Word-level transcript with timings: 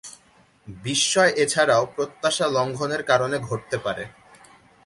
বিস্ময় 0.67 1.31
এছাড়াও 1.43 1.83
প্রত্যাশা 1.95 2.45
লঙ্ঘনের 2.47 3.03
কারণে 3.03 3.37
ঘটতে 3.39 3.77
পারে। 3.77 4.03